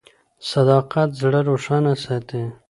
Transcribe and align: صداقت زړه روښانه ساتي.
صداقت 0.51 1.09
زړه 1.21 1.39
روښانه 1.49 1.93
ساتي. 2.03 2.43